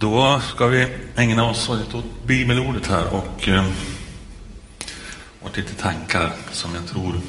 [0.00, 3.64] Då ska vi ägna oss åt bibelordet här och eh,
[5.42, 7.20] åt lite tankar som jag tror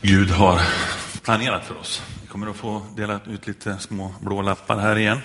[0.00, 0.60] Gud har
[1.22, 2.02] planerat för oss.
[2.22, 5.18] Vi kommer att få dela ut lite små blå lappar här igen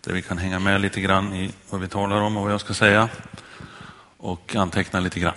[0.00, 2.60] där vi kan hänga med lite grann i vad vi talar om och vad jag
[2.60, 3.08] ska säga
[4.16, 5.34] och anteckna lite grann.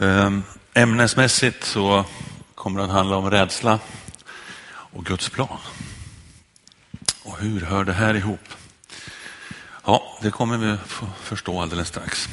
[0.00, 0.42] Ehm,
[0.74, 2.04] ämnesmässigt så
[2.54, 3.78] kommer det att handla om rädsla
[4.68, 5.58] och Guds plan.
[7.36, 8.48] Och hur hör det här ihop?
[9.84, 12.28] Ja, det kommer vi få förstå alldeles strax.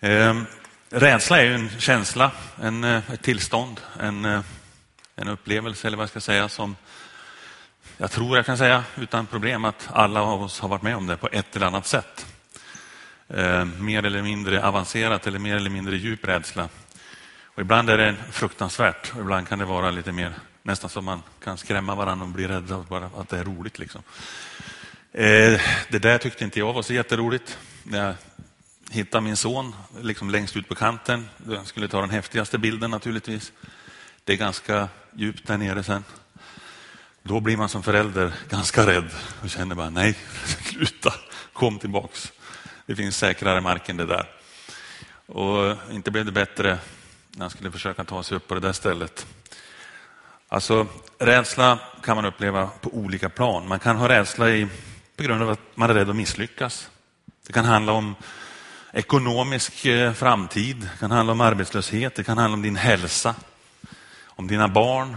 [0.00, 0.42] Eh,
[0.90, 2.30] rädsla är ju en känsla,
[2.62, 4.40] en, eh, ett tillstånd, en, eh,
[5.16, 6.76] en upplevelse eller vad jag ska säga som
[7.96, 11.06] jag tror jag kan säga utan problem att alla av oss har varit med om
[11.06, 12.26] det på ett eller annat sätt.
[13.28, 16.68] Eh, mer eller mindre avancerat eller mer eller mindre djup rädsla.
[17.44, 20.34] Och ibland är det fruktansvärt och ibland kan det vara lite mer
[20.68, 23.78] Nästan som man kan skrämma varandra och bli rädd bara att det är roligt.
[23.78, 24.02] Liksom.
[25.12, 27.58] Eh, det där tyckte inte jag var så jätteroligt.
[27.82, 28.14] När jag
[28.90, 31.28] hittade min son liksom längst ut på kanten.
[31.48, 33.52] Jag skulle ta den häftigaste bilden naturligtvis.
[34.24, 36.04] Det är ganska djupt där nere sen.
[37.22, 39.10] Då blir man som förälder ganska rädd
[39.42, 40.18] och känner bara nej,
[40.64, 41.14] sluta,
[41.52, 42.32] kom tillbaks.
[42.86, 44.28] Det finns säkrare mark än det där.
[45.26, 46.78] Och inte blev det bättre
[47.30, 49.26] när han skulle försöka ta sig upp på det där stället.
[50.50, 50.86] Alltså,
[51.18, 53.68] rädsla kan man uppleva på olika plan.
[53.68, 54.68] Man kan ha rädsla i,
[55.16, 56.90] på grund av att man är rädd att misslyckas.
[57.46, 58.14] Det kan handla om
[58.92, 63.34] ekonomisk eh, framtid, det kan handla om arbetslöshet, det kan handla om din hälsa,
[64.26, 65.16] om dina barn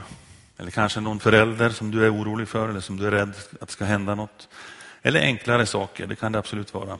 [0.57, 3.67] eller kanske någon förälder som du är orolig för eller som du är rädd att
[3.67, 4.49] det ska hända något.
[5.01, 6.97] Eller enklare saker, det kan det absolut vara.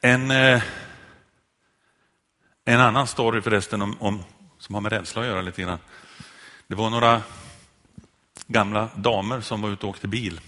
[0.00, 0.62] En, eh,
[2.64, 4.22] en annan story förresten om, om
[4.64, 5.78] som har med rädsla att göra lite grann.
[6.66, 7.22] Det var några
[8.46, 10.40] gamla damer som var ute och åkte bil.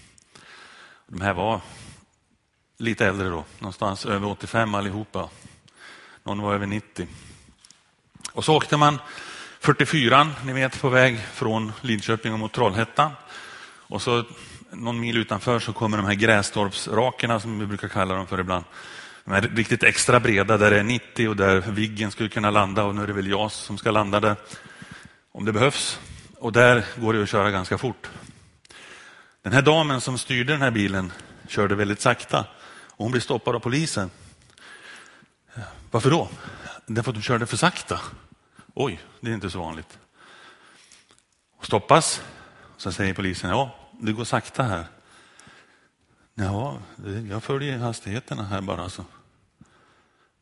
[1.07, 1.61] De här var
[2.77, 5.29] lite äldre då, någonstans över 85 allihopa.
[6.23, 7.07] Någon var över 90.
[8.31, 8.99] Och så åkte man
[9.59, 13.11] 44, ni vet, på väg från Linköping mot Trollhättan.
[13.87, 14.23] Och så
[14.71, 18.65] någon mil utanför så kommer de här Grästorpsrakerna som vi brukar kalla dem för ibland.
[19.27, 22.83] De är riktigt extra breda där det är 90 och där Viggen skulle kunna landa
[22.83, 24.35] och nu är det väl JAS som ska landa där
[25.31, 25.99] om det behövs.
[26.35, 28.09] Och där går det att köra ganska fort.
[29.41, 31.11] Den här damen som styrde den här bilen
[31.47, 32.39] körde väldigt sakta
[32.69, 34.09] och hon blev stoppad av polisen.
[35.91, 36.29] Varför då?
[36.85, 37.99] Därför att hon körde för sakta.
[38.73, 39.99] Oj, det är inte så vanligt.
[41.61, 42.21] Stoppas.
[42.77, 44.85] Så säger polisen, ja, det går sakta här.
[46.33, 46.77] Ja,
[47.29, 48.89] jag följer hastigheterna här bara.
[48.89, 49.05] Så.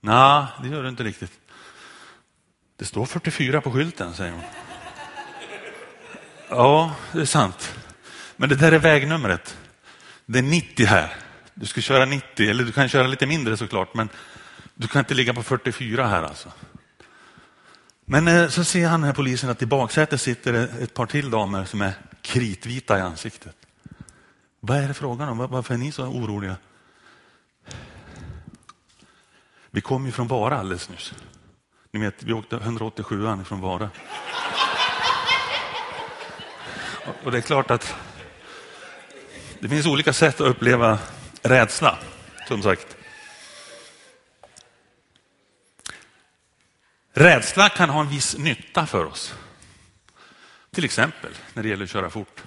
[0.05, 1.31] Nej, det gör du inte riktigt.
[2.77, 4.41] Det står 44 på skylten, säger hon.
[6.49, 7.75] Ja, det är sant.
[8.35, 9.57] Men det där är vägnumret.
[10.25, 11.15] Det är 90 här.
[11.53, 14.09] Du ska köra 90, eller du kan köra lite mindre såklart, men
[14.73, 16.51] du kan inte ligga på 44 här alltså.
[18.05, 21.29] Men eh, så ser han den här polisen att i baksätet sitter ett par till
[21.29, 23.55] damer som är kritvita i ansiktet.
[24.59, 25.37] Vad är det frågan om?
[25.37, 26.55] Varför är ni så oroliga?
[29.75, 31.13] Vi kom ju från Vara alldeles nyss.
[31.91, 33.89] Ni vet, vi åkte 187 från Vara.
[37.23, 37.95] Och det är klart att
[39.59, 40.99] det finns olika sätt att uppleva
[41.41, 41.97] rädsla,
[42.47, 42.97] som sagt.
[47.13, 49.35] Rädsla kan ha en viss nytta för oss.
[50.71, 52.43] Till exempel när det gäller att köra fort.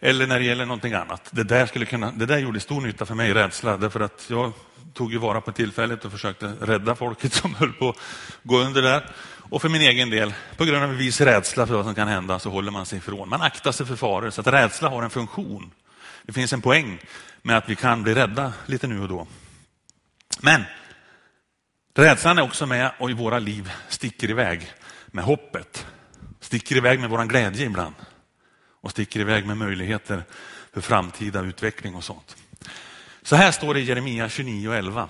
[0.00, 1.28] Eller när det gäller någonting annat.
[1.30, 4.52] Det där, skulle kunna, det där gjorde stor nytta för mig, rädsla, därför att jag
[4.94, 7.96] tog ju vara på tillfället och försökte rädda folket som höll på att
[8.42, 9.10] gå under där.
[9.50, 12.08] Och för min egen del, på grund av en viss rädsla för vad som kan
[12.08, 13.28] hända, så håller man sig ifrån.
[13.28, 15.70] Man aktar sig för faror, så att rädsla har en funktion.
[16.22, 16.98] Det finns en poäng
[17.42, 19.26] med att vi kan bli rädda lite nu och då.
[20.40, 20.62] Men
[21.96, 24.72] rädslan är också med och i våra liv sticker iväg
[25.06, 25.86] med hoppet.
[26.40, 27.94] Sticker iväg med vår glädje ibland
[28.80, 30.24] och sticker iväg med möjligheter
[30.72, 32.36] för framtida utveckling och sånt.
[33.22, 35.08] Så här står det i Jeremia 29 och 11.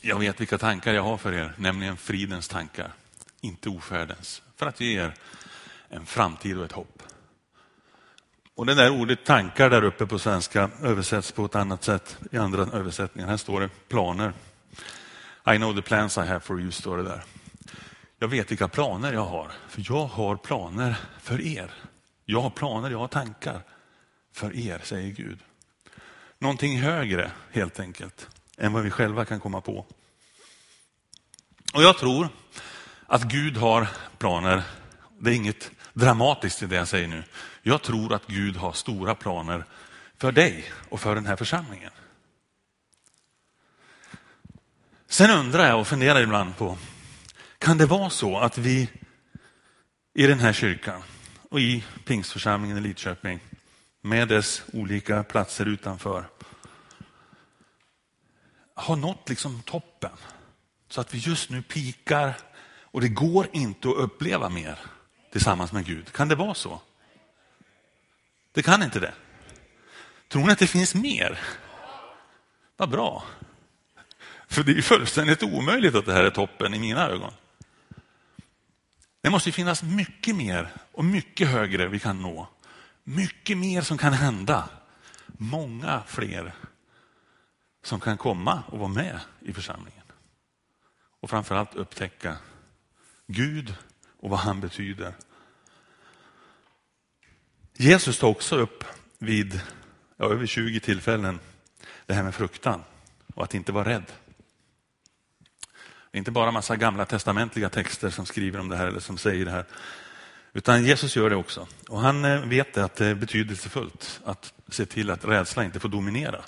[0.00, 2.92] Jag vet vilka tankar jag har för er, nämligen fridens tankar,
[3.40, 5.14] inte ofärdens, för att ge er
[5.88, 7.02] en framtid och ett hopp.
[8.54, 12.36] Och det där ordet tankar där uppe på svenska översätts på ett annat sätt i
[12.36, 13.28] andra översättningar.
[13.28, 14.32] Här står det planer.
[15.54, 17.24] I know the plans I have for you, står det där.
[18.18, 21.70] Jag vet vilka planer jag har, för jag har planer för er.
[22.28, 23.62] Jag har planer, jag har tankar
[24.32, 25.38] för er, säger Gud.
[26.38, 28.28] Någonting högre helt enkelt
[28.58, 29.86] än vad vi själva kan komma på.
[31.74, 32.28] Och jag tror
[33.06, 33.88] att Gud har
[34.18, 34.62] planer.
[35.18, 37.24] Det är inget dramatiskt i det jag säger nu.
[37.62, 39.64] Jag tror att Gud har stora planer
[40.16, 41.92] för dig och för den här församlingen.
[45.08, 46.78] Sen undrar jag och funderar ibland på,
[47.58, 48.90] kan det vara så att vi
[50.14, 51.02] i den här kyrkan
[51.50, 53.40] och i pingstförsamlingen i Lidköping
[54.00, 56.24] med dess olika platser utanför
[58.74, 60.10] har nått liksom toppen.
[60.88, 62.36] Så att vi just nu pikar
[62.80, 64.78] och det går inte att uppleva mer
[65.32, 66.12] tillsammans med Gud.
[66.12, 66.80] Kan det vara så?
[68.52, 69.14] Det kan inte det.
[70.28, 71.40] Tror ni att det finns mer?
[72.76, 73.24] Vad bra.
[74.48, 77.32] För det är fullständigt omöjligt att det här är toppen i mina ögon.
[79.26, 82.48] Det måste finnas mycket mer och mycket högre vi kan nå.
[83.04, 84.68] Mycket mer som kan hända.
[85.26, 86.54] Många fler
[87.84, 90.02] som kan komma och vara med i församlingen.
[91.20, 92.36] Och framförallt upptäcka
[93.26, 93.74] Gud
[94.20, 95.14] och vad han betyder.
[97.76, 98.84] Jesus tar också upp
[99.18, 99.60] vid
[100.16, 101.40] ja, över 20 tillfällen
[102.06, 102.84] det här med fruktan
[103.34, 104.12] och att inte vara rädd.
[106.16, 109.18] Det är inte bara massa gamla testamentliga texter som skriver om det här eller som
[109.18, 109.64] säger det här.
[110.52, 111.66] Utan Jesus gör det också.
[111.88, 115.88] Och han eh, vet att det är betydelsefullt att se till att rädsla inte får
[115.88, 116.40] dominera.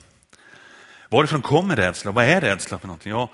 [1.08, 2.10] Varifrån kommer rädsla?
[2.10, 3.12] Vad är rädsla för någonting?
[3.12, 3.30] Ja,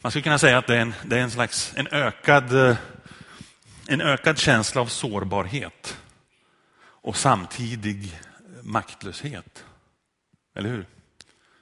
[0.00, 2.76] man skulle kunna säga att det är en, det är en slags en ökad, eh,
[3.86, 5.96] en ökad känsla av sårbarhet
[6.82, 8.18] och samtidig
[8.62, 9.64] maktlöshet.
[10.54, 10.86] Eller hur?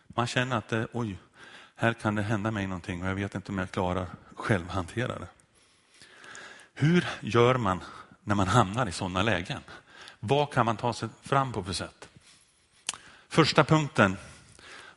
[0.06, 1.18] Man känner att det, oj,
[1.80, 5.28] här kan det hända mig någonting och jag vet inte om jag klarar självhantera det.
[6.74, 7.80] Hur gör man
[8.22, 9.60] när man hamnar i sådana lägen?
[10.18, 12.08] Vad kan man ta sig fram på för sätt?
[13.28, 14.16] Första punkten,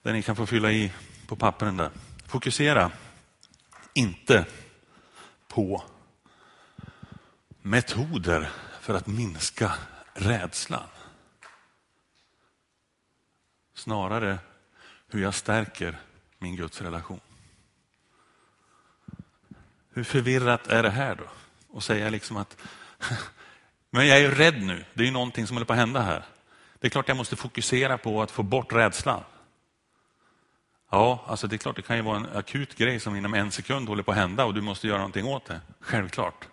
[0.02, 0.92] där ni kan få fylla i
[1.28, 1.90] på pappren där.
[2.26, 2.92] Fokusera
[3.94, 4.46] inte
[5.48, 5.84] på
[7.62, 8.50] metoder
[8.82, 9.74] för att minska
[10.14, 10.88] rädslan.
[13.74, 14.38] Snarare
[15.08, 16.00] hur jag stärker
[16.44, 17.20] min Guds relation.
[19.94, 21.24] Hur förvirrat är det här då?
[21.70, 22.58] Och säga liksom att
[23.90, 26.26] men jag är rädd nu, det är ju någonting som håller på att hända här.
[26.80, 29.24] Det är klart jag måste fokusera på att få bort rädslan.
[30.92, 33.52] Ja, alltså det är klart det kan ju vara en akut grej som inom en
[33.52, 35.62] sekund håller på att hända och du måste göra någonting åt det.
[35.80, 36.48] Självklart.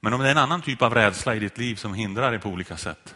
[0.00, 2.40] Men om det är en annan typ av rädsla i ditt liv som hindrar dig
[2.40, 3.14] på olika sätt.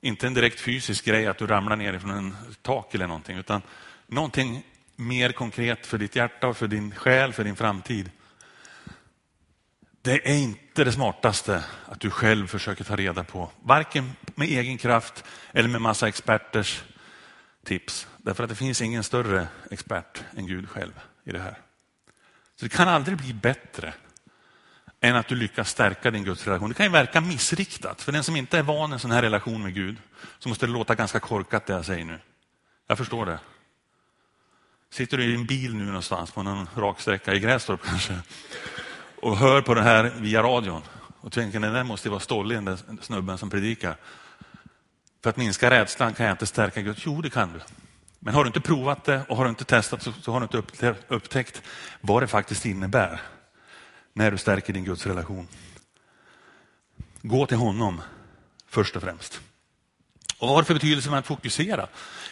[0.00, 3.62] Inte en direkt fysisk grej att du ramlar ner från en tak eller någonting, utan
[4.06, 4.64] någonting
[4.96, 8.10] mer konkret för ditt hjärta och för din själ, för din framtid.
[10.02, 14.78] Det är inte det smartaste att du själv försöker ta reda på, varken med egen
[14.78, 16.82] kraft eller med massa experters
[17.64, 18.08] tips.
[18.16, 21.58] Därför att det finns ingen större expert än Gud själv i det här.
[22.56, 23.94] Så det kan aldrig bli bättre
[25.00, 26.68] än att du lyckas stärka din gudsrelation.
[26.68, 28.02] Det kan ju verka missriktat.
[28.02, 29.96] För den som inte är van i en sån här relation med Gud
[30.38, 32.18] så måste det låta ganska korkat det jag säger nu.
[32.86, 33.38] Jag förstår det.
[34.94, 38.18] Sitter du i en bil nu någonstans på någon raksträcka i Grästorp kanske
[39.22, 40.82] och hör på det här via radion
[41.20, 43.96] och tänker den där måste vara stollig den där snubben som predikar.
[45.22, 46.96] För att minska rädslan kan jag inte stärka Gud.
[46.98, 47.60] Jo, det kan du.
[48.18, 50.44] Men har du inte provat det och har du inte testat så, så har du
[50.44, 51.62] inte upptäckt
[52.00, 53.20] vad det faktiskt innebär
[54.12, 55.48] när du stärker din Guds relation.
[57.22, 58.00] Gå till honom
[58.68, 59.40] först och främst.
[60.44, 61.88] Och vad har det för betydelse med att fokusera?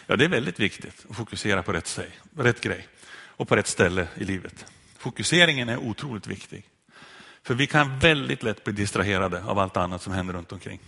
[0.07, 2.87] Ja, det är väldigt viktigt att fokusera på rätt, sig, rätt grej
[3.27, 4.65] och på rätt ställe i livet.
[4.97, 6.63] Fokuseringen är otroligt viktig.
[7.43, 10.79] För vi kan väldigt lätt bli distraherade av allt annat som händer runt omkring.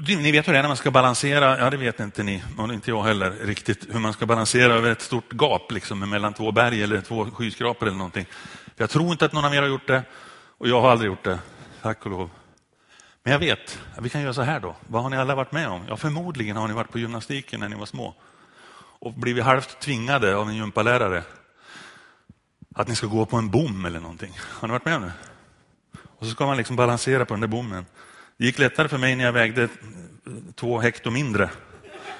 [0.00, 2.74] Ni vet hur det är när man ska balansera, ja det vet inte ni, och
[2.74, 6.52] inte jag heller riktigt, hur man ska balansera över ett stort gap liksom, mellan två
[6.52, 8.26] berg eller två skyskrapor eller någonting.
[8.76, 10.02] För jag tror inte att någon av er har gjort det
[10.58, 11.38] och jag har aldrig gjort det,
[11.82, 12.30] tack och lov.
[13.22, 14.76] Men jag vet, vi kan göra så här då.
[14.86, 15.84] Vad har ni alla varit med om?
[15.88, 18.14] Ja, förmodligen har ni varit på gymnastiken när ni var små
[19.02, 21.22] och blivit halvt tvingade av en gympalärare
[22.74, 24.32] att ni ska gå på en bom eller någonting.
[24.40, 25.12] Har ni varit med om det?
[26.02, 27.86] Och så ska man liksom balansera på den där bommen.
[28.36, 29.68] Det gick lättare för mig när jag vägde eh,
[30.54, 31.50] två hekto mindre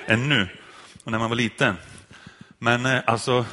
[0.06, 0.48] än nu
[1.04, 1.76] och när man var liten.
[2.58, 3.46] Men eh, alltså,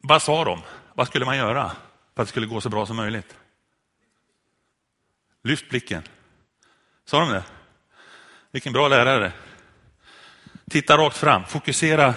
[0.00, 0.60] vad sa de?
[0.94, 1.70] Vad skulle man göra
[2.14, 3.36] för att det skulle gå så bra som möjligt?
[5.42, 6.02] Lyft blicken.
[7.04, 7.44] Sa de det?
[8.50, 9.32] Vilken bra lärare.
[10.70, 12.14] Titta rakt fram, fokusera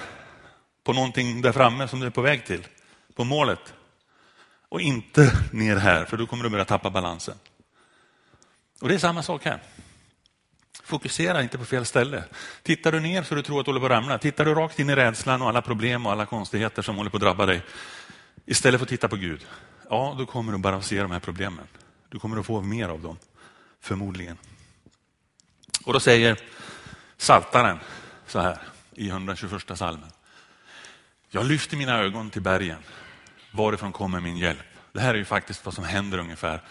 [0.84, 2.68] på någonting där framme som du är på väg till,
[3.16, 3.74] på målet.
[4.70, 7.36] Och inte ner här, för då kommer du börja tappa balansen.
[8.82, 9.62] Och det är samma sak här.
[10.84, 12.24] Fokusera inte på fel ställe.
[12.64, 14.18] Tittar du ner så du tror att du håller på att ramla.
[14.18, 17.18] Tittar du rakt in i rädslan och alla problem och alla konstigheter som håller på
[17.18, 17.62] att drabba dig.
[18.46, 19.46] Istället för att titta på Gud.
[19.90, 21.68] ja, då kommer du bara att se de här problemen.
[22.16, 23.18] Du kommer att få mer av dem,
[23.82, 24.38] förmodligen.
[25.86, 26.40] Och då säger
[27.18, 27.80] Saltaren
[28.28, 28.58] så här
[28.92, 30.10] i 121 salmen.
[31.30, 32.78] Jag lyfter mina ögon till bergen.
[33.52, 34.66] Varifrån kommer min hjälp?
[34.92, 36.62] Det här är ju faktiskt vad som händer ungefär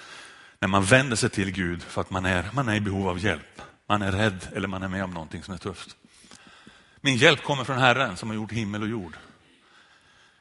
[0.59, 3.19] när man vänder sig till Gud för att man är, man är i behov av
[3.19, 3.63] hjälp.
[3.89, 5.97] Man är rädd eller man är med om någonting som är tufft.
[7.01, 9.17] Min hjälp kommer från Herren som har gjort himmel och jord.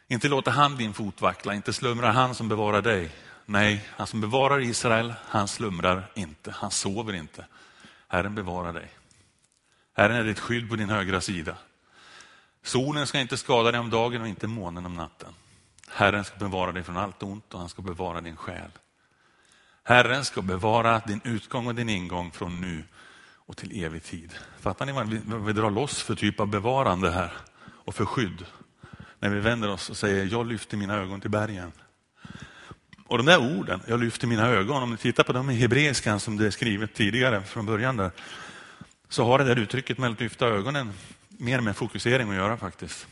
[0.08, 3.12] Inte låter han din fot vackla, inte slumrar han som bevarar dig.
[3.46, 7.46] Nej, han som bevarar Israel, han slumrar inte, han sover inte.
[8.08, 8.90] Herren bevarar dig.
[9.94, 11.58] Herren är ditt skydd på din högra sida.
[12.64, 15.34] Solen ska inte skada dig om dagen och inte månen om natten.
[15.88, 18.72] Herren ska bevara dig från allt ont och han ska bevara din själ.
[19.84, 22.84] Herren ska bevara din utgång och din ingång från nu
[23.46, 24.34] och till evig tid.
[24.60, 28.06] Fattar ni vad vi, vad vi drar loss för typ av bevarande här och för
[28.06, 28.46] skydd?
[29.20, 31.72] När vi vänder oss och säger, jag lyfter mina ögon till bergen.
[33.08, 36.20] Och de där orden, jag lyfter mina ögon, om ni tittar på dem i hebreiskan
[36.20, 38.12] som det är skrivet tidigare från början där,
[39.10, 40.94] så har det där uttrycket med att lyfta ögonen
[41.28, 43.08] mer med fokusering att göra faktiskt.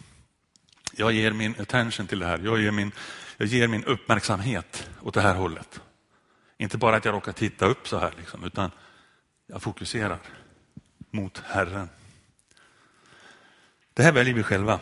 [0.94, 2.92] Jag ger min attention till det här, jag ger min,
[3.38, 5.82] jag ger min uppmärksamhet åt det här hållet.
[6.58, 8.72] Inte bara att jag råkar titta upp så här, liksom, utan
[9.48, 10.18] jag fokuserar
[11.12, 11.90] mot Herren.
[13.94, 14.80] Det här väljer vi själva,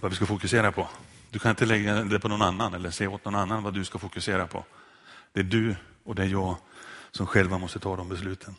[0.00, 0.88] vad vi ska fokusera på.
[1.32, 3.84] Du kan inte lägga det på någon annan eller säga åt någon annan vad du
[3.84, 4.64] ska fokusera på.
[5.32, 6.56] Det är du och det är jag
[7.10, 8.54] som själva måste ta de besluten.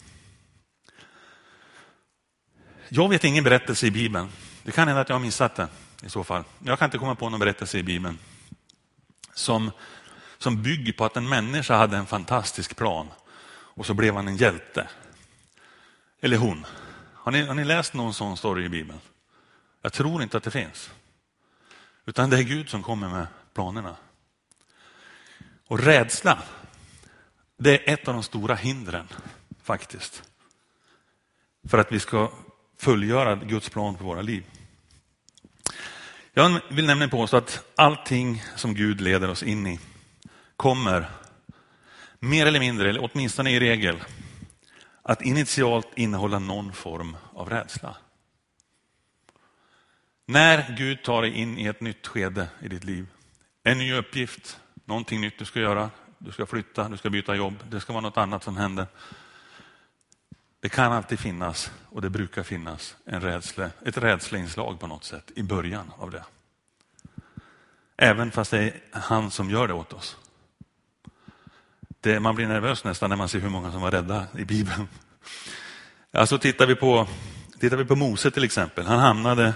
[2.89, 4.29] Jag vet ingen berättelse i Bibeln.
[4.63, 5.67] Det kan hända att jag har missat det
[6.03, 6.43] i så fall.
[6.59, 8.17] Jag kan inte komma på någon berättelse i Bibeln
[9.33, 9.71] som,
[10.37, 13.07] som bygger på att en människa hade en fantastisk plan
[13.51, 14.87] och så blev han en hjälte.
[16.21, 16.65] Eller hon.
[17.13, 18.99] Har ni, har ni läst någon sån story i Bibeln?
[19.81, 20.91] Jag tror inte att det finns.
[22.05, 23.95] Utan det är Gud som kommer med planerna.
[25.67, 26.43] Och rädsla,
[27.57, 29.07] det är ett av de stora hindren
[29.63, 30.23] faktiskt.
[31.67, 32.31] För att vi ska
[32.77, 34.43] fullgöra Guds plan för våra liv.
[36.33, 39.79] Jag vill nämligen påstå att allting som Gud leder oss in i
[40.57, 41.09] kommer
[42.19, 44.03] mer eller mindre, eller åtminstone i regel,
[45.01, 47.97] att initialt innehålla någon form av rädsla.
[50.25, 53.07] När Gud tar dig in i ett nytt skede i ditt liv,
[53.63, 57.63] en ny uppgift, någonting nytt du ska göra, du ska flytta, du ska byta jobb,
[57.69, 58.87] det ska vara något annat som händer.
[60.59, 65.31] Det kan alltid finnas, och det brukar finnas, en rädsle, ett rädsleinslag på något sätt
[65.35, 66.23] i början av det.
[67.97, 70.17] Även fast det är han som gör det åt oss.
[72.01, 74.87] Det, man blir nervös nästan när man ser hur många som var rädda i Bibeln.
[76.11, 77.07] Alltså tittar vi på,
[77.59, 78.85] tittar vi på Mose till exempel.
[78.85, 79.53] Han hamnade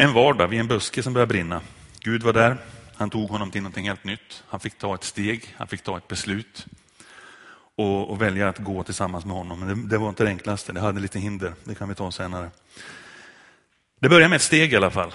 [0.00, 1.60] en vardag vid en buske som började brinna.
[2.00, 2.56] Gud var där,
[2.94, 4.44] han tog honom till någonting helt nytt.
[4.48, 6.66] Han fick ta ett steg, han fick ta ett beslut
[7.76, 9.60] och, och välja att gå tillsammans med honom.
[9.60, 11.54] Men det, det, var inte det enklaste, det hade lite hinder.
[11.64, 12.50] Det kan vi ta senare.
[14.00, 15.12] Det började med ett steg i alla fall.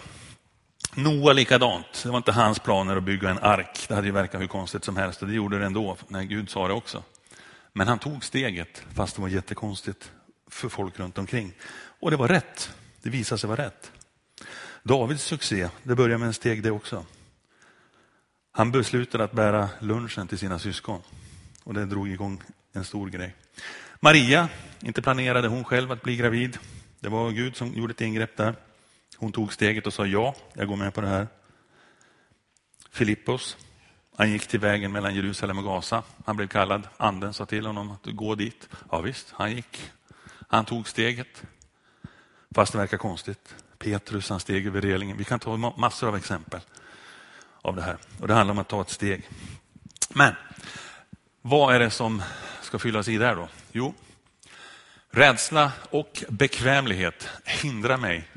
[0.96, 2.04] Noa likadant.
[2.04, 3.86] Det var inte hans planer att bygga en ark.
[3.88, 6.50] Det hade ju verkat hur konstigt som helst och det gjorde det ändå när Gud
[6.50, 7.04] sa det också.
[7.74, 10.12] Men han tog steget fast det var jättekonstigt
[10.50, 11.54] för folk runt omkring.
[12.00, 12.74] Och det var rätt.
[13.02, 13.92] Det visade sig vara rätt.
[14.84, 17.06] Davids succé, det började med en steg det också.
[18.52, 21.02] Han beslutade att bära lunchen till sina syskon
[21.64, 23.36] och det drog igång en stor grej.
[24.00, 24.50] Maria,
[24.82, 26.58] inte planerade hon själv att bli gravid.
[27.00, 28.56] Det var Gud som gjorde ett ingrepp där.
[29.18, 31.28] Hon tog steget och sa ja, jag går med på det här.
[32.92, 33.58] Filippos,
[34.16, 36.04] han gick till vägen mellan Jerusalem och Gaza.
[36.26, 38.70] Han blev kallad, anden sa till honom att gå dit.
[38.92, 39.92] Ja visst, han gick.
[40.48, 41.44] Han tog steget.
[42.56, 43.56] Fast det verkar konstigt.
[43.84, 45.18] Petrus, han steg över relingen.
[45.18, 46.62] Vi kan ta massor av exempel
[47.62, 47.98] av det här.
[48.20, 49.30] Och Det handlar om att ta ett steg.
[50.10, 50.34] Men
[51.42, 52.22] vad är det som
[52.62, 53.50] ska fyllas i där då?
[53.72, 53.94] Jo,
[55.10, 58.30] rädsla och bekvämlighet hindrar mig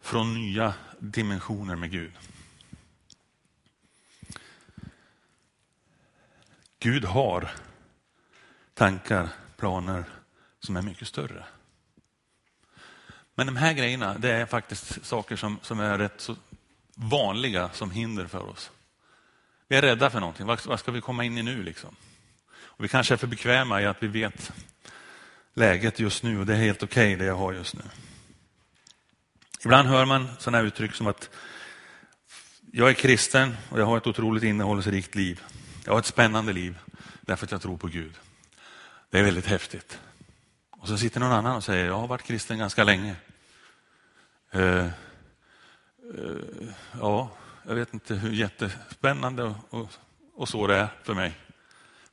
[0.00, 2.12] från nya dimensioner med Gud.
[6.78, 7.50] Gud har
[8.74, 10.04] tankar, planer
[10.60, 11.44] som är mycket större.
[13.34, 16.36] Men de här grejerna, det är faktiskt saker som, som är rätt så
[16.94, 18.70] vanliga som hinder för oss.
[19.68, 20.46] Vi är rädda för någonting.
[20.46, 21.62] Vad, vad ska vi komma in i nu?
[21.62, 21.96] Liksom?
[22.80, 24.52] Och vi kanske är för bekväma i att vi vet
[25.54, 27.82] läget just nu och det är helt okej okay, det jag har just nu.
[29.64, 31.30] Ibland hör man sådana uttryck som att
[32.72, 35.40] jag är kristen och jag har ett otroligt innehållsrikt liv.
[35.84, 36.78] Jag har ett spännande liv
[37.20, 38.12] därför att jag tror på Gud.
[39.10, 39.98] Det är väldigt häftigt.
[40.80, 43.16] Och så sitter någon annan och säger, jag har varit kristen ganska länge.
[44.54, 44.86] Uh,
[46.14, 47.30] uh, ja,
[47.66, 49.88] jag vet inte hur jättespännande och, och,
[50.34, 51.32] och så det är för mig.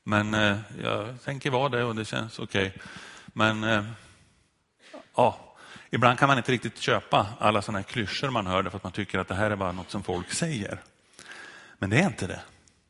[0.04, 2.68] Men uh, jag tänker vara det och det känns okej.
[2.68, 2.82] Okay.
[3.26, 3.86] Men
[5.16, 5.56] ja,
[5.90, 8.92] ibland kan man inte riktigt köpa alla sådana här klyschor man hör för att man
[8.92, 10.82] tycker att det här är bara något som folk säger.
[11.80, 12.42] Men det är inte det.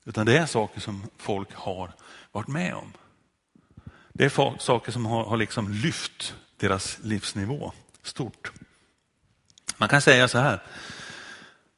[0.05, 1.91] Utan det är saker som folk har
[2.31, 2.93] varit med om.
[4.17, 8.51] Det är saker som har, har liksom lyft deras livsnivå stort.
[9.77, 10.63] Man kan säga så här,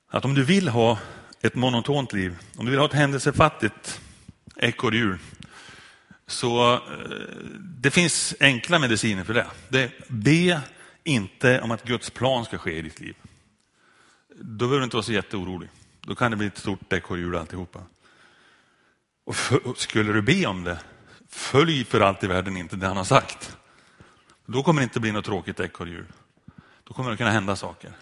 [0.10, 1.00] att om du vill ha
[1.42, 4.02] ett monotont liv, om du vill ha ett händelsefattigt
[4.56, 5.18] ekorrhjul,
[6.28, 6.80] så eh,
[7.60, 9.48] det finns enkla mediciner för det.
[9.70, 9.92] det.
[10.08, 10.62] Be
[11.04, 13.16] inte om att Guds plan ska ske i ditt liv.
[14.36, 15.70] Då behöver du inte vara så jätteorolig.
[16.02, 17.80] Då kan det bli ett stort ekorrhjul alltihopa.
[19.26, 20.80] Och för, skulle du be om det,
[21.30, 23.58] följ för allt i världen inte det han har sagt.
[24.46, 26.06] Då kommer det inte bli något tråkigt ekorrhjul.
[26.84, 27.94] Då kommer det kunna hända saker.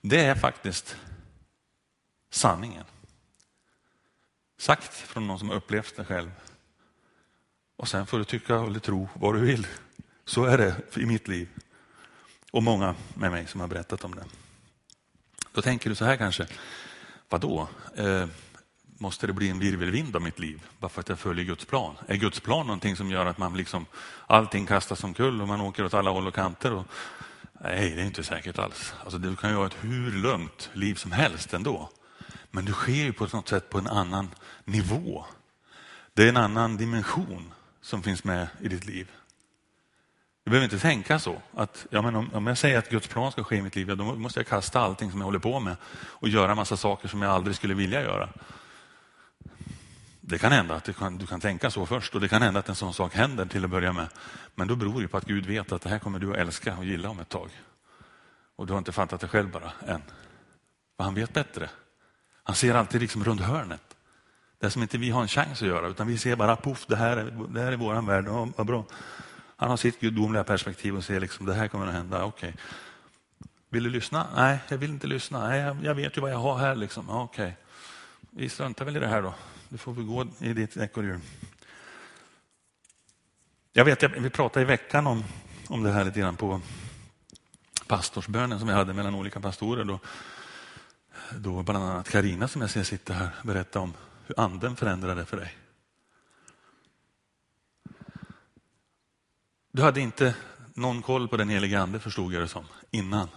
[0.00, 0.96] Det är faktiskt
[2.30, 2.84] sanningen.
[4.58, 6.30] Sagt från någon som upplevt det själv.
[7.76, 9.66] Och sen får du tycka eller tro vad du vill.
[10.24, 11.48] Så är det i mitt liv.
[12.50, 14.24] Och många med mig som har berättat om det.
[15.52, 16.46] Då tänker du så här kanske,
[17.28, 17.68] vadå?
[17.96, 18.26] Eh,
[18.98, 21.94] måste det bli en virvelvind av mitt liv bara för att jag följer Guds plan?
[22.06, 23.86] Är Guds plan någonting som gör att man liksom,
[24.26, 26.72] allting kastas omkull och man åker åt alla håll och kanter?
[26.72, 26.86] Och,
[27.60, 28.94] nej, det är inte säkert alls.
[29.02, 31.90] Alltså, du kan ju ha ett hur lugnt liv som helst ändå.
[32.50, 34.30] Men det sker ju på något sätt på en annan
[34.64, 35.24] nivå.
[36.14, 39.10] Det är en annan dimension som finns med i ditt liv.
[40.44, 41.42] Du behöver inte tänka så.
[41.54, 43.88] Att, ja, men om, om jag säger att Guds plan ska ske i mitt liv,
[43.88, 47.08] ja, då måste jag kasta allting som jag håller på med och göra massa saker
[47.08, 48.28] som jag aldrig skulle vilja göra.
[50.28, 52.60] Det kan hända att du kan, du kan tänka så först och det kan hända
[52.60, 54.08] att en sån sak händer till att börja med.
[54.54, 56.76] Men då beror det på att Gud vet att det här kommer du att älska
[56.76, 57.50] och gilla om ett tag.
[58.56, 60.02] Och du har inte fattat det själv bara än.
[60.96, 61.70] Men han vet bättre.
[62.42, 63.96] Han ser alltid liksom runt hörnet.
[64.58, 66.96] Det som inte vi har en chans att göra, utan vi ser bara poff, det
[66.96, 68.24] här är, det här är våran värld.
[68.28, 68.84] Ja, vad bra.
[69.56, 72.24] Han har sitt gudomliga perspektiv och ser liksom det här kommer att hända.
[72.24, 72.48] Okej.
[72.48, 72.62] Okay.
[73.70, 74.26] Vill du lyssna?
[74.36, 75.48] Nej, jag vill inte lyssna.
[75.48, 76.74] Nej, jag, vet ju vad jag har här.
[76.74, 77.10] Liksom.
[77.10, 77.44] Okej.
[77.44, 77.52] Okay.
[78.30, 79.34] Vi struntar väl i det här då.
[79.68, 81.20] Du får väl gå i ditt ekorrhjul.
[83.72, 85.24] Jag vet, vi pratade i veckan om,
[85.68, 86.60] om det här lite grann på
[87.86, 89.84] pastorsbönen som vi hade mellan olika pastorer.
[89.84, 90.00] Då,
[91.36, 93.94] då bland annat Karina som jag ser sitter här berätta om
[94.26, 95.56] hur anden förändrade för dig.
[99.72, 100.34] Du hade inte
[100.74, 103.28] någon koll på den heliga ande förstod jag det som innan.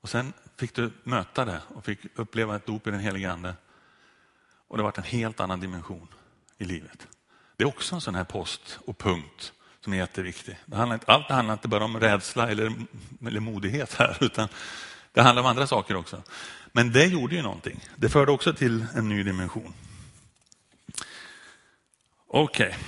[0.00, 3.54] Och sen fick du möta det och fick uppleva ett dop i den heliga ande.
[4.72, 6.08] Och det varit en helt annan dimension
[6.58, 7.06] i livet.
[7.56, 10.58] Det är också en sån här post och punkt som är jätteviktig.
[10.66, 12.72] Det handlar inte, allt handlar inte bara om rädsla eller,
[13.26, 14.48] eller modighet här, utan
[15.12, 16.22] det handlar om andra saker också.
[16.66, 17.80] Men det gjorde ju någonting.
[17.96, 19.74] Det förde också till en ny dimension.
[22.26, 22.78] Okej, okay.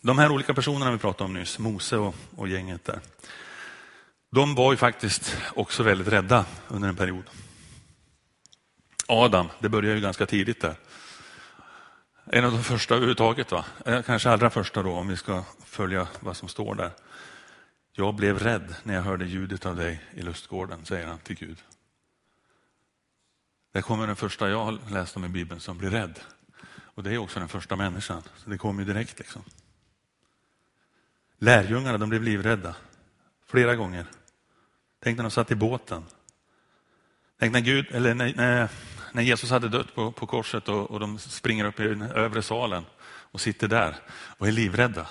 [0.00, 3.00] de här olika personerna vi pratade om nyss, Mose och, och gänget där.
[4.30, 7.24] De var ju faktiskt också väldigt rädda under en period.
[9.06, 10.76] Adam, det började ju ganska tidigt där.
[12.32, 13.64] En av de första överhuvudtaget, va?
[13.86, 16.90] Eh, kanske allra första då om vi ska följa vad som står där.
[17.92, 21.58] Jag blev rädd när jag hörde ljudet av dig i lustgården, säger han till Gud.
[23.72, 26.20] Det kommer den första jag har läst om i Bibeln som blir rädd.
[26.72, 29.18] Och det är också den första människan, så det kommer ju direkt.
[29.18, 29.42] liksom.
[31.38, 32.74] Lärjungarna de blev livrädda
[33.46, 34.06] flera gånger.
[35.00, 36.04] Tänk när de satt i båten.
[37.38, 38.68] Tänk när, Gud, eller när, när,
[39.12, 42.42] när Jesus hade dött på, på korset och, och de springer upp i den övre
[42.42, 45.06] salen och sitter där och är livrädda.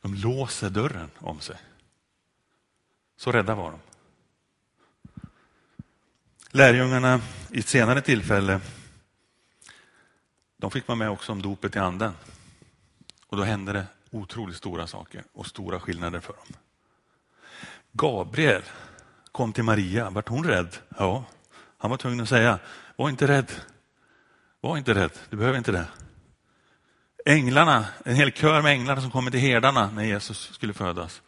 [0.00, 1.56] De låser dörren om sig.
[3.16, 3.78] Så rädda var de.
[6.50, 8.60] Lärjungarna i ett senare tillfälle,
[10.56, 12.12] de fick vara med också om dopet i anden.
[13.26, 16.56] Och då hände det otroligt stora saker och stora skillnader för dem.
[17.92, 18.62] Gabriel
[19.32, 20.76] kom till Maria, vart hon rädd?
[20.98, 21.24] Ja,
[21.82, 22.58] han var tvungen att säga,
[22.96, 23.52] var inte rädd.
[24.60, 25.86] Var inte rädd, du behöver inte det.
[27.24, 31.22] Änglarna, en hel kör med änglar som kommer till herdarna när Jesus skulle födas.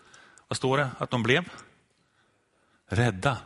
[0.49, 0.90] Vad står det?
[0.99, 1.49] Att de blev
[2.88, 3.38] rädda.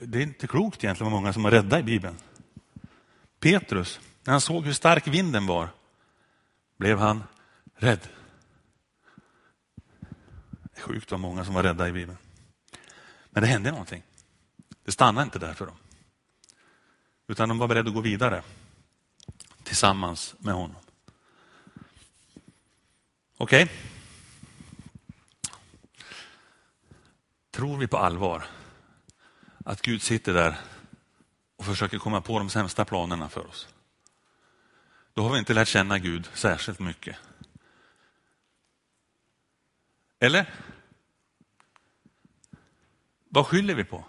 [0.00, 2.16] Det är inte klokt egentligen vad många som var rädda i Bibeln.
[3.40, 5.68] Petrus, när han såg hur stark vinden var,
[6.78, 7.24] blev han
[7.76, 8.08] rädd.
[10.62, 12.18] Det är sjukt vad många som var rädda i Bibeln.
[13.30, 14.02] Men det hände någonting.
[14.86, 15.76] Det stannade inte där för dem.
[17.26, 18.42] Utan de var beredda att gå vidare
[19.62, 20.82] tillsammans med honom.
[23.36, 23.62] Okej?
[23.62, 23.74] Okay.
[27.50, 28.44] Tror vi på allvar
[29.64, 30.58] att Gud sitter där
[31.56, 33.68] och försöker komma på de sämsta planerna för oss?
[35.14, 37.16] då har vi inte lärt känna Gud särskilt mycket.
[40.18, 40.54] Eller?
[43.28, 44.04] Vad skyller vi på?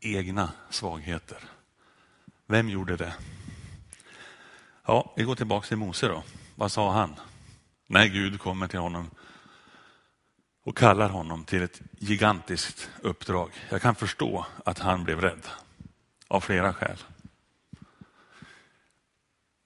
[0.00, 1.38] Egna svagheter.
[2.46, 3.14] Vem gjorde det?
[4.86, 6.22] Ja, vi går tillbaka till Mose då.
[6.54, 7.14] Vad sa han?
[7.86, 9.10] När Gud kommer till honom
[10.64, 13.50] och kallar honom till ett gigantiskt uppdrag.
[13.70, 15.46] Jag kan förstå att han blev rädd
[16.28, 16.98] av flera skäl.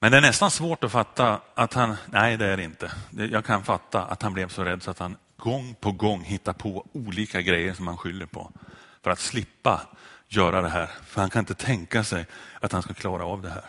[0.01, 2.93] Men det är nästan svårt att fatta att han, nej det är det inte.
[3.11, 6.53] Jag kan fatta att han blev så rädd så att han gång på gång hitta
[6.53, 8.53] på olika grejer som han skyller på
[9.03, 9.81] för att slippa
[10.29, 10.87] göra det här.
[11.07, 12.27] För han kan inte tänka sig
[12.61, 13.65] att han ska klara av det här.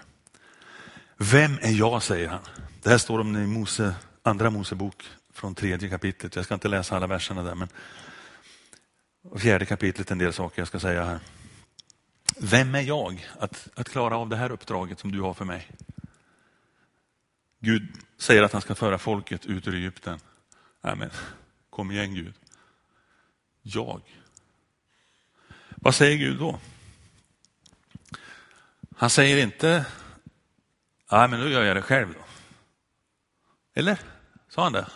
[1.18, 2.42] Vem är jag, säger han.
[2.84, 6.36] Det här står om i Mose, andra Mosebok från tredje kapitlet.
[6.36, 7.68] Jag ska inte läsa alla verserna där, men
[9.38, 11.20] fjärde kapitlet en del saker jag ska säga här.
[12.38, 15.68] Vem är jag att, att klara av det här uppdraget som du har för mig?
[17.60, 20.20] Gud säger att han ska föra folket ut ur Egypten.
[20.82, 21.10] Amen
[21.74, 22.34] kom igen Gud.
[23.62, 24.02] Jag.
[25.70, 26.60] Vad säger Gud då?
[28.96, 29.86] Han säger inte,
[31.12, 32.14] nej men nu gör jag det själv.
[32.14, 32.26] Då.
[33.74, 34.00] Eller?
[34.50, 34.88] Sa han det?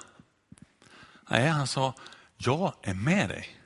[1.29, 1.93] Nej, han sa,
[2.37, 3.57] jag är med dig.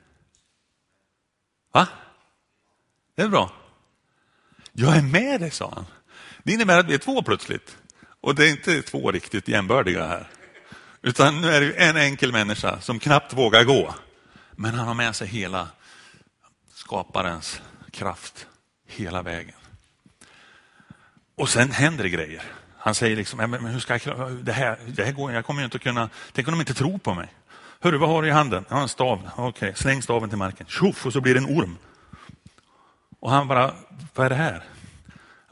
[1.72, 1.88] Va?
[3.14, 3.52] Det är bra.
[4.72, 5.86] Jag är med dig, sa han.
[6.42, 7.76] Det innebär att vi är två plötsligt.
[8.20, 10.30] Och det är inte två riktigt jämbördiga här.
[11.02, 13.94] Utan nu är det en enkel människa som knappt vågar gå.
[14.52, 15.68] Men han har med sig hela
[16.74, 17.60] skaparens
[17.90, 18.46] kraft
[18.86, 19.54] hela vägen.
[21.36, 22.42] Och sen händer det grejer.
[22.78, 25.64] Han säger liksom, men hur ska jag det här, det här går, jag kommer ju
[25.64, 27.28] inte att kunna, tänk om de inte tror på mig.
[27.80, 28.64] Hörru, vad har du i handen?
[28.68, 29.30] Jag har en stav.
[29.36, 29.74] Okej, okay.
[29.74, 30.66] släng staven till marken.
[30.66, 31.78] Tjoff, och så blir det en orm.
[33.20, 33.74] Och han bara,
[34.14, 34.64] vad är det här?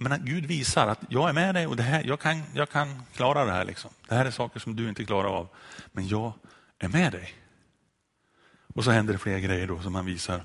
[0.02, 3.02] Menar, Gud visar att jag är med dig och det här, jag, kan, jag kan
[3.16, 3.64] klara det här.
[3.64, 3.90] Liksom.
[4.08, 5.48] Det här är saker som du inte klarar av.
[5.92, 6.32] Men jag
[6.78, 7.34] är med dig.
[8.74, 10.44] Och så händer det fler grejer då som han visar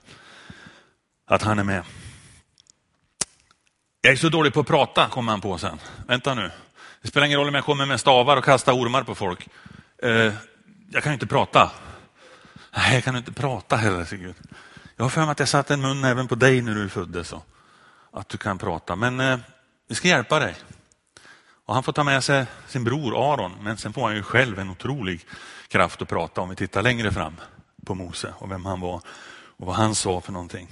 [1.26, 1.84] att han är med.
[4.02, 5.80] Jag är så dålig på att prata, kommer han på sen.
[6.08, 6.52] Vänta nu.
[7.02, 9.48] Det spelar ingen roll om jag kommer med stavar och kastar ormar på folk.
[10.04, 10.34] Eh,
[10.92, 11.72] jag kan ju inte prata.
[12.78, 14.36] Nej, jag kan inte prata heller, säger Gud.
[14.96, 17.34] Jag har för mig att jag satte en mun även på dig när du föddes.
[17.34, 17.55] Och
[18.16, 18.96] att du kan prata.
[18.96, 19.40] Men eh,
[19.88, 20.56] vi ska hjälpa dig.
[21.66, 24.60] Och han får ta med sig sin bror Aron, men sen får han ju själv
[24.60, 25.26] en otrolig
[25.68, 27.36] kraft att prata om vi tittar längre fram
[27.86, 29.02] på Mose och vem han var
[29.58, 30.68] och vad han sa för någonting.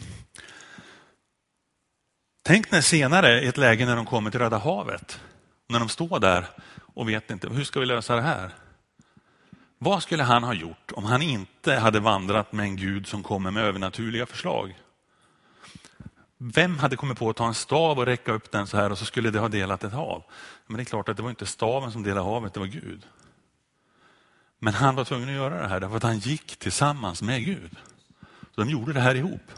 [2.46, 5.20] Tänk när senare, i ett läge när de kommer till Röda havet,
[5.70, 6.46] när de står där
[6.94, 8.52] och vet inte, hur ska vi lösa det här?
[9.78, 13.52] Vad skulle han ha gjort om han inte hade vandrat med en Gud som kommer
[13.52, 14.76] med övernaturliga förslag?
[16.46, 18.98] Vem hade kommit på att ta en stav och räcka upp den så här och
[18.98, 20.24] så skulle det ha delat ett hav?
[20.68, 23.08] Men det är klart att det var inte staven som delade havet, det var Gud.
[24.60, 27.78] Men han var tvungen att göra det här därför att han gick tillsammans med Gud.
[28.56, 29.52] Så de gjorde det här ihop.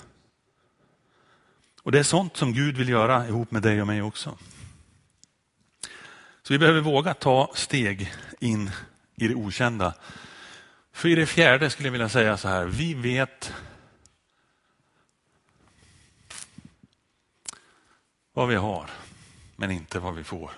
[1.84, 4.38] Och det är sånt som Gud vill göra ihop med dig och mig också.
[6.43, 8.71] Så vi behöver våga ta steg in
[9.15, 9.93] i det okända.
[10.93, 13.54] För i det fjärde skulle jag vilja säga så här, vi vet
[18.36, 18.89] vad vi har,
[19.56, 20.52] men inte vad vi får.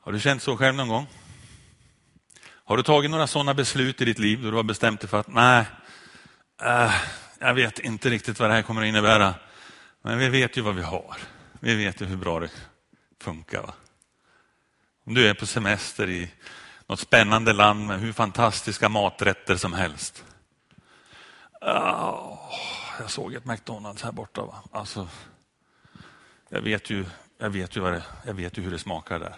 [0.00, 1.06] Har du känt så själv någon gång?
[2.44, 5.20] Har du tagit några sådana beslut i ditt liv då du har bestämt dig för
[5.20, 5.64] att nej,
[6.62, 6.94] äh,
[7.38, 9.34] jag vet inte riktigt vad det här kommer att innebära.
[10.02, 11.16] Men vi vet ju vad vi har.
[11.60, 12.50] Vi vet ju hur bra det
[13.20, 13.62] funkar.
[13.62, 13.74] Va?
[15.04, 16.30] Om du är på semester i
[16.86, 20.24] något spännande land med hur fantastiska maträtter som helst.
[21.60, 22.38] Oh,
[23.00, 24.44] jag såg ett McDonalds här borta.
[24.44, 24.62] Va?
[24.72, 25.08] Alltså,
[26.48, 27.04] jag vet ju,
[27.38, 29.34] jag vet ju, vad det, jag vet ju hur det smakar där.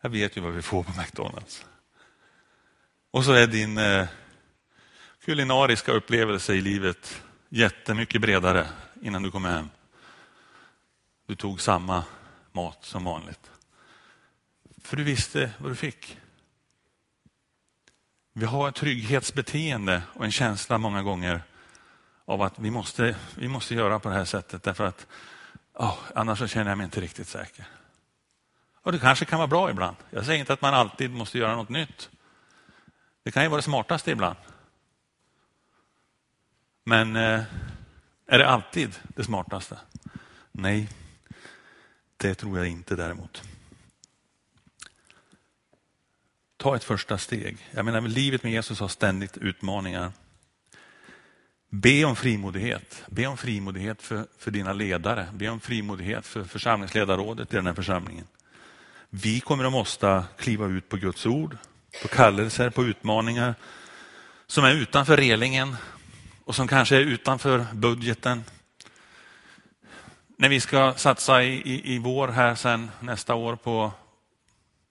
[0.00, 1.66] Jag vet ju vad vi får på McDonalds.
[3.10, 4.06] Och så är din eh,
[5.24, 8.66] kulinariska upplevelse i livet jättemycket bredare
[9.02, 9.68] innan du kommer hem.
[11.26, 12.04] Du tog samma
[12.52, 13.50] mat som vanligt.
[14.82, 16.18] För du visste vad du fick.
[18.32, 21.42] Vi har ett trygghetsbeteende och en känsla många gånger
[22.24, 25.06] av att vi måste, vi måste göra på det här sättet därför att
[25.74, 27.64] oh, annars så känner jag mig inte riktigt säker.
[28.82, 29.96] Och Det kanske kan vara bra ibland.
[30.10, 32.10] Jag säger inte att man alltid måste göra något nytt.
[33.22, 34.36] Det kan ju vara det smartaste ibland.
[36.84, 37.42] Men eh,
[38.26, 39.78] är det alltid det smartaste?
[40.52, 40.88] Nej,
[42.16, 43.42] det tror jag inte däremot.
[46.56, 47.58] Ta ett första steg.
[47.70, 50.12] Jag menar, livet med Jesus har ständigt utmaningar.
[51.74, 53.04] Be om frimodighet.
[53.06, 55.28] Be om frimodighet för, för dina ledare.
[55.32, 58.26] Be om frimodighet för församlingsledarrådet i den här församlingen.
[59.10, 61.56] Vi kommer att måste kliva ut på Guds ord,
[62.02, 63.54] på kallelser, på utmaningar
[64.46, 65.76] som är utanför relingen
[66.44, 68.44] och som kanske är utanför budgeten.
[70.38, 73.92] När vi ska satsa i, i, i vår här sen nästa år på,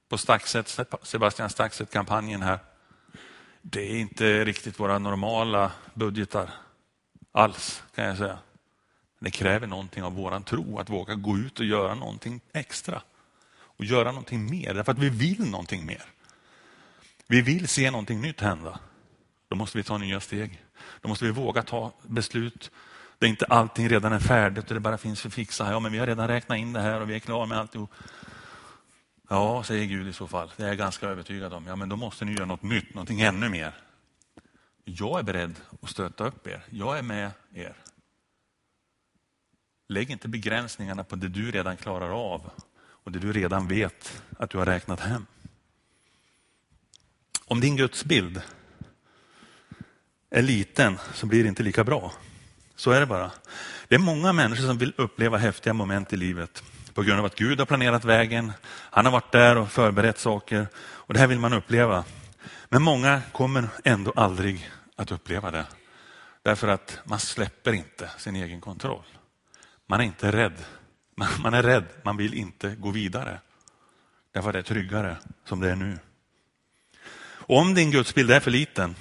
[0.09, 2.59] på Staxet, Sebastian Staxet-kampanjen här.
[3.61, 6.49] Det är inte riktigt våra normala budgetar
[7.33, 8.37] alls kan jag säga.
[9.19, 13.01] Det kräver någonting av våran tro att våga gå ut och göra någonting extra
[13.55, 16.03] och göra någonting mer därför att vi vill någonting mer.
[17.27, 18.79] Vi vill se någonting nytt hända.
[19.47, 20.63] Då måste vi ta nya steg.
[21.01, 22.71] Då måste vi våga ta beslut
[23.19, 25.71] där inte allting redan är färdigt och det bara finns för fixa.
[25.71, 27.93] Ja, men vi har redan räknat in det här och vi är klara med alltihop.
[29.29, 30.51] Ja, säger Gud i så fall.
[30.57, 31.67] Det är jag ganska övertygad om.
[31.67, 33.73] Ja, men då måste ni göra något nytt, någonting ännu mer.
[34.85, 36.65] Jag är beredd att stötta upp er.
[36.69, 37.75] Jag är med er.
[39.87, 44.49] Lägg inte begränsningarna på det du redan klarar av och det du redan vet att
[44.49, 45.25] du har räknat hem.
[47.45, 48.41] Om din gudsbild
[50.29, 52.13] är liten så blir det inte lika bra.
[52.75, 53.31] Så är det bara.
[53.87, 57.35] Det är många människor som vill uppleva häftiga moment i livet på grund av att
[57.35, 58.51] Gud har planerat vägen.
[58.65, 62.03] Han har varit där och förberett saker och det här vill man uppleva.
[62.73, 65.65] Men många kommer ändå aldrig att uppleva det.
[66.43, 69.03] Därför att man släpper inte sin egen kontroll.
[69.87, 70.65] Man är inte rädd.
[71.15, 73.39] Man är rädd, man vill inte gå vidare.
[74.31, 75.99] Därför att det är tryggare som det är nu.
[77.21, 78.95] Och om din gudsbild är för liten,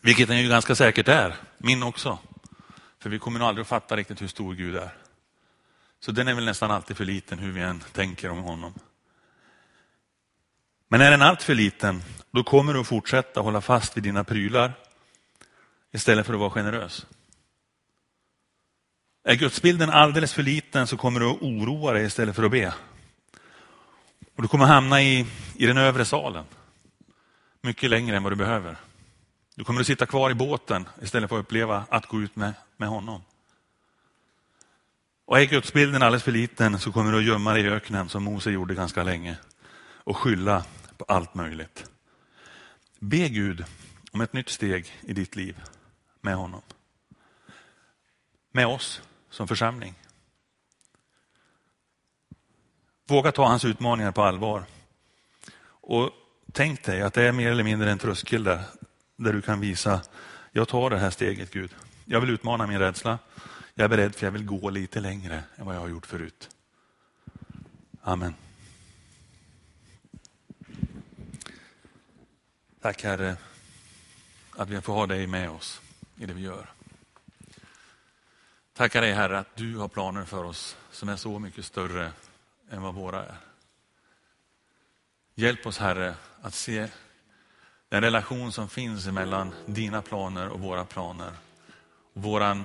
[0.00, 2.18] vilket den ju ganska säkert är, min också.
[2.98, 4.96] För vi kommer nog aldrig att fatta riktigt hur stor Gud är.
[6.00, 8.74] Så den är väl nästan alltid för liten hur vi än tänker om honom.
[10.88, 14.24] Men är den allt för liten, då kommer du att fortsätta hålla fast vid dina
[14.24, 14.72] prylar
[15.92, 17.06] istället för att vara generös.
[19.24, 22.74] Är gudsbilden alldeles för liten så kommer du att oroa dig istället för att be.
[24.36, 26.44] Och du kommer hamna i, i den övre salen.
[27.62, 28.76] Mycket längre än vad du behöver.
[29.54, 32.54] Du kommer att sitta kvar i båten istället för att uppleva att gå ut med,
[32.76, 33.22] med honom.
[35.26, 38.24] Och är gudsbilden alldeles för liten så kommer du att gömma dig i öknen som
[38.24, 39.36] Mose gjorde ganska länge
[40.08, 40.64] och skylla
[40.98, 41.90] på allt möjligt.
[42.98, 43.64] Be Gud
[44.12, 45.62] om ett nytt steg i ditt liv
[46.20, 46.62] med honom.
[48.52, 49.94] Med oss som församling.
[53.06, 54.64] Våga ta hans utmaningar på allvar.
[55.80, 56.10] Och
[56.52, 58.62] tänk dig att det är mer eller mindre en tröskel där,
[59.16, 60.00] där du kan visa,
[60.52, 61.74] jag tar det här steget Gud.
[62.04, 63.18] Jag vill utmana min rädsla.
[63.74, 66.50] Jag är beredd för jag vill gå lite längre än vad jag har gjort förut.
[68.02, 68.34] Amen.
[72.80, 73.36] Tack Herre
[74.56, 75.80] att vi får ha dig med oss
[76.16, 76.66] i det vi gör.
[78.72, 82.12] Tackar dig Herre att du har planer för oss som är så mycket större
[82.70, 83.36] än vad våra är.
[85.34, 86.88] Hjälp oss Herre att se
[87.88, 91.32] den relation som finns mellan dina planer och våra planer.
[92.12, 92.64] våran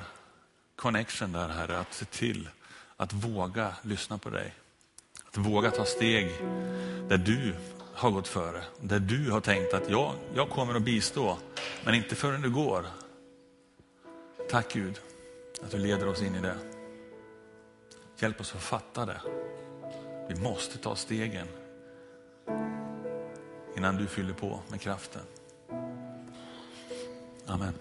[0.75, 2.49] connection där Herre, att se till
[2.97, 4.53] att våga lyssna på dig.
[5.27, 6.27] Att våga ta steg
[7.09, 7.55] där du
[8.03, 8.63] har gått före.
[8.79, 11.37] Där du har tänkt att ja, jag kommer att bistå,
[11.85, 12.85] men inte förrän du går.
[14.49, 14.99] Tack Gud
[15.63, 16.57] att du leder oss in i det.
[18.19, 19.21] Hjälp oss att fatta det.
[20.29, 21.47] Vi måste ta stegen
[23.77, 25.21] innan du fyller på med kraften.
[27.45, 27.73] Amen.